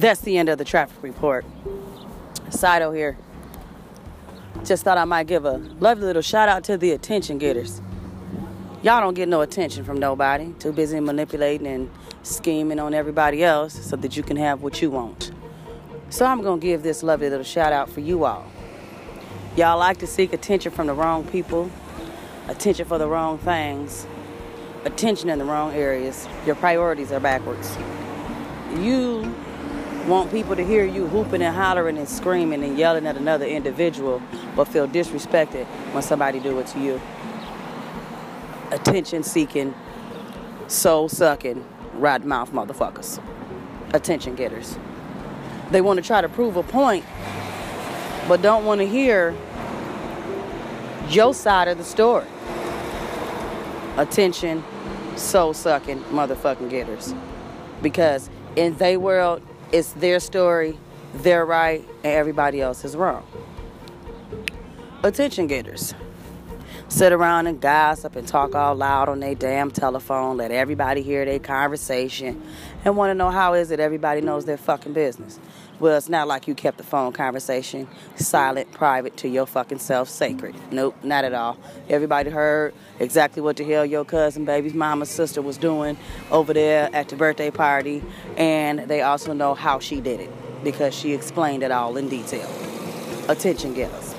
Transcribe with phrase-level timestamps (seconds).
[0.00, 1.44] That's the end of the traffic report.
[2.48, 3.18] Side hoe here.
[4.64, 7.82] Just thought I might give a lovely little shout out to the attention getters.
[8.82, 10.54] Y'all don't get no attention from nobody.
[10.58, 11.90] Too busy manipulating and
[12.22, 15.32] scheming on everybody else so that you can have what you want.
[16.08, 18.46] So I'm gonna give this lovely little shout out for you all.
[19.54, 21.70] Y'all like to seek attention from the wrong people,
[22.48, 24.06] attention for the wrong things,
[24.86, 26.26] attention in the wrong areas.
[26.46, 27.76] Your priorities are backwards.
[28.78, 29.34] You
[30.06, 34.22] want people to hear you hooping and hollering and screaming and yelling at another individual,
[34.56, 37.00] but feel disrespected when somebody do it to you.
[38.70, 39.74] Attention seeking,
[40.68, 43.22] soul sucking, rat mouth motherfuckers.
[43.92, 44.78] Attention getters.
[45.70, 47.04] They want to try to prove a point,
[48.28, 49.34] but don't want to hear
[51.08, 52.26] your side of the story.
[53.96, 54.64] Attention,
[55.16, 57.14] soul sucking motherfucking getters.
[57.82, 59.42] Because in their world,
[59.72, 60.78] it's their story,
[61.14, 63.26] they're right, and everybody else is wrong.
[65.02, 65.94] Attention getters
[66.90, 71.24] sit around and gossip and talk all loud on their damn telephone, let everybody hear
[71.24, 72.42] their conversation,
[72.84, 75.38] and want to know how is it everybody knows their fucking business.
[75.80, 80.10] Well, it's not like you kept the phone conversation silent, private, to your fucking self,
[80.10, 80.54] sacred.
[80.70, 81.56] Nope, not at all.
[81.88, 85.96] Everybody heard exactly what the hell your cousin, baby's mama's sister was doing
[86.30, 88.02] over there at the birthday party,
[88.36, 90.30] and they also know how she did it
[90.62, 92.48] because she explained it all in detail.
[93.28, 94.14] Attention getters.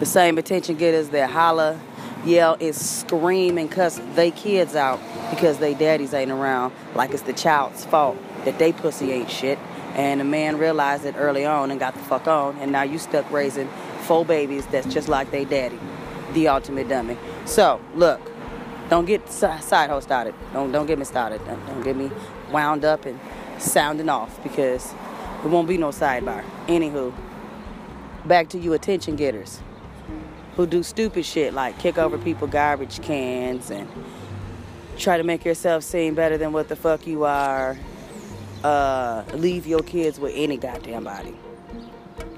[0.00, 1.80] The same attention getters that holler,
[2.26, 7.22] yell, and scream and cuss they kids out because they daddies ain't around like it's
[7.22, 9.58] the child's fault that they pussy ain't shit
[9.96, 12.56] and the man realized it early on and got the fuck on.
[12.58, 13.66] And now you stuck raising
[14.02, 15.80] four babies that's just like they daddy.
[16.34, 17.16] The ultimate dummy.
[17.46, 18.20] So, look,
[18.90, 20.34] don't get side hoe started.
[20.52, 21.42] Don't, don't get me started.
[21.46, 22.10] Don't, don't get me
[22.52, 23.18] wound up and
[23.58, 24.92] sounding off because
[25.42, 26.44] it won't be no sidebar.
[26.66, 27.14] Anywho,
[28.26, 29.60] back to you attention getters
[30.56, 33.88] who do stupid shit like kick over people garbage cans and
[34.98, 37.78] try to make yourself seem better than what the fuck you are
[38.64, 41.34] uh, leave your kids with any goddamn body.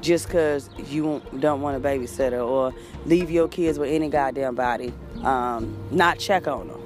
[0.00, 2.72] Just because you don't want a babysitter or
[3.04, 4.92] leave your kids with any goddamn body
[5.22, 6.80] um, not check on them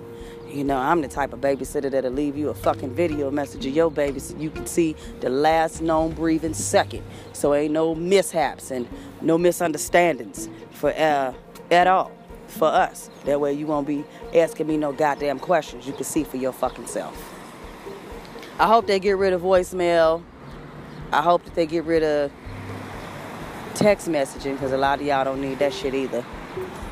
[0.52, 3.74] you know i'm the type of babysitter that'll leave you a fucking video message of
[3.74, 7.02] your baby so you can see the last known breathing second.
[7.32, 8.88] So ain't no mishaps and
[9.20, 11.32] no misunderstandings for uh,
[11.70, 12.12] at all
[12.48, 13.08] for us.
[13.24, 14.04] That way you won't be
[14.34, 15.86] asking me no goddamn questions.
[15.86, 17.41] You can see for your fucking self
[18.62, 20.22] I hope they get rid of voicemail.
[21.12, 22.30] I hope that they get rid of
[23.74, 26.24] text messaging because a lot of y'all don't need that shit either.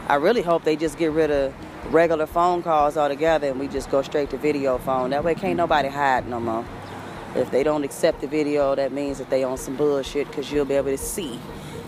[0.08, 1.54] I really hope they just get rid of
[1.94, 5.10] regular phone calls altogether and we just go straight to video phone.
[5.10, 6.66] That way can't nobody hide no more.
[7.36, 10.64] If they don't accept the video, that means that they on some bullshit because you'll
[10.64, 11.38] be able to see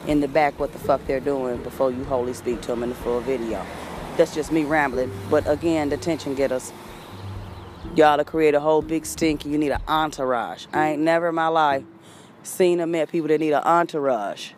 [0.07, 2.91] in the back what the fuck they're doing before you wholly speak to them in
[2.91, 3.67] the full video.
[4.17, 5.11] That's just me rambling.
[5.29, 6.73] But again, the tension getters.
[7.95, 10.65] Y'all to create a whole big stink, you need an entourage.
[10.73, 11.85] I ain't never in my life
[12.43, 14.53] seen or met people that need an entourage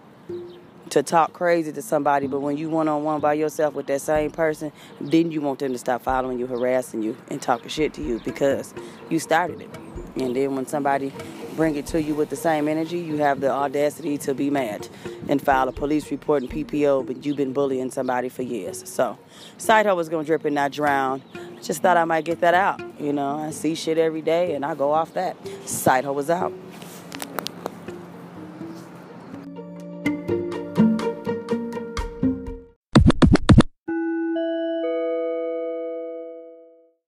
[0.91, 4.00] to talk crazy to somebody, but when you one on one by yourself with that
[4.00, 7.93] same person, then you want them to stop following you, harassing you, and talking shit
[7.94, 8.73] to you because
[9.11, 9.71] you started it.
[10.15, 11.12] And then when somebody
[11.56, 14.89] bring it to you with the same energy, you have the audacity to be mad
[15.28, 18.88] and file a police report and PPO, but you've been bullying somebody for years.
[18.88, 19.19] So,
[19.59, 21.23] side hoe was gonna drip and not drown.
[21.64, 22.82] Just thought I might get that out.
[23.00, 25.34] You know, I see shit every day and I go off that.
[25.66, 26.52] Side hoe was out.